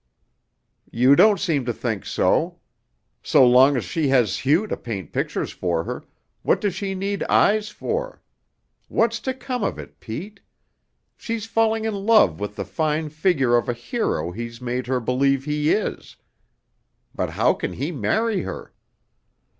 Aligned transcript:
"You 0.89 1.15
don't 1.15 1.39
seem 1.39 1.63
to 1.65 1.71
think 1.73 2.07
so. 2.07 2.57
So 3.21 3.45
long's 3.45 3.85
she 3.85 4.07
has 4.07 4.39
Hugh 4.39 4.65
to 4.65 4.75
paint 4.75 5.13
pictures 5.13 5.51
for 5.51 5.83
her, 5.83 6.03
what 6.41 6.59
does 6.59 6.73
she 6.73 6.95
need 6.95 7.21
eyes 7.25 7.69
for? 7.69 8.19
What's 8.87 9.19
to 9.19 9.33
come 9.35 9.61
of 9.63 9.77
it, 9.77 9.99
Pete? 9.99 10.39
She's 11.15 11.45
falling 11.45 11.85
in 11.85 11.93
love 11.93 12.39
with 12.39 12.55
the 12.55 12.65
fine 12.65 13.09
figure 13.09 13.55
of 13.55 13.69
a 13.69 13.73
hero 13.73 14.31
he's 14.31 14.59
made 14.59 14.87
her 14.87 14.99
believe 14.99 15.45
he 15.45 15.71
is. 15.71 16.15
But 17.13 17.29
how 17.37 17.53
can 17.53 17.73
he 17.73 17.91
marry 17.91 18.41
her?" 18.41 18.73